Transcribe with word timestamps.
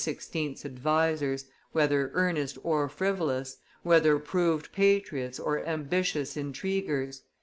's 0.03 0.65
advisers, 0.65 1.45
whether 1.73 2.09
earnest 2.15 2.57
or 2.63 2.89
frivolous, 2.89 3.57
whether 3.83 4.17
proved 4.17 4.71
patriots 4.71 5.39
or 5.39 5.63
ambitious 5.63 6.35
intriguers. 6.35 7.21